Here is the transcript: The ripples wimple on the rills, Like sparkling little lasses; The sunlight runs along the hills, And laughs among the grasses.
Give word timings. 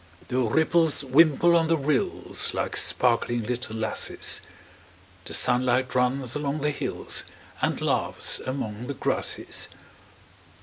The 0.29 0.39
ripples 0.39 1.03
wimple 1.03 1.55
on 1.55 1.67
the 1.67 1.77
rills, 1.77 2.55
Like 2.55 2.75
sparkling 2.75 3.43
little 3.43 3.75
lasses; 3.75 4.41
The 5.25 5.33
sunlight 5.35 5.93
runs 5.93 6.33
along 6.33 6.61
the 6.61 6.71
hills, 6.71 7.23
And 7.61 7.79
laughs 7.79 8.39
among 8.39 8.87
the 8.87 8.95
grasses. 8.95 9.69